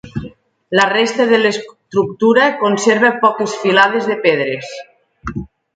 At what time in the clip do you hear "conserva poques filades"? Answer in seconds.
2.65-4.13